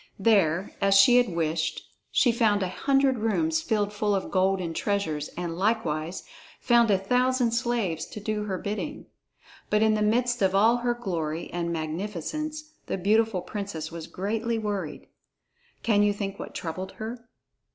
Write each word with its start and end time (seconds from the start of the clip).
There, 0.17 0.73
as 0.81 0.95
she 0.95 1.17
had 1.17 1.29
wished, 1.29 1.83
she 2.11 2.31
found 2.31 2.63
a 2.63 2.67
hundred 2.67 3.19
rooms 3.19 3.61
filled 3.61 3.93
full 3.93 4.15
of 4.15 4.31
gold 4.31 4.59
and 4.59 4.75
treasures, 4.75 5.27
and 5.37 5.55
likewise 5.59 6.23
found 6.59 6.89
a 6.89 6.97
thousand 6.97 7.51
slaves 7.51 8.07
to 8.07 8.19
do 8.19 8.45
her 8.45 8.57
bidding. 8.57 9.05
But 9.69 9.83
in 9.83 9.93
the 9.93 10.01
midst 10.01 10.41
of 10.41 10.55
all 10.55 10.77
her 10.77 10.95
glory 10.95 11.51
and 11.53 11.71
magnificence, 11.71 12.63
the 12.87 12.97
beautiful 12.97 13.43
princess 13.43 13.91
was 13.91 14.07
greatly 14.07 14.57
worried. 14.57 15.05
Can 15.83 16.01
you 16.01 16.13
think 16.13 16.39
what 16.39 16.55
troubled 16.55 16.93
her? 16.93 17.23